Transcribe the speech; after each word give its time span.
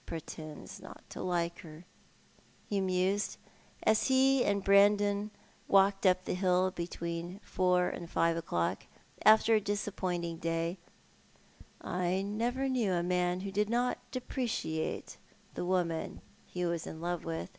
"Pretends 0.04 0.82
not 0.82 1.08
to 1.10 1.20
admire 1.20 1.44
Ivor," 1.64 1.84
he 2.68 2.80
mused, 2.80 3.36
as 3.84 4.08
he 4.08 4.44
and 4.44 4.64
Prandon 4.64 5.30
walked 5.68 6.04
up 6.04 6.24
the 6.24 6.34
liill 6.34 6.74
between 6.74 7.38
four 7.44 7.88
and 7.88 8.10
five 8.10 8.36
o'clock, 8.36 8.86
after 9.24 9.54
a 9.54 9.60
disap 9.60 9.94
pointing 9.94 10.38
day." 10.38 10.78
I 12.02 12.22
never 12.22 12.68
knew 12.68 12.94
a 12.94 13.04
man 13.04 13.42
who 13.42 13.52
did 13.52 13.70
not 13.70 13.98
dii)reciato 14.10 15.18
the 15.54 15.64
woman 15.64 16.20
he 16.46 16.64
was 16.64 16.84
in 16.84 17.00
love 17.00 17.24
with. 17.24 17.56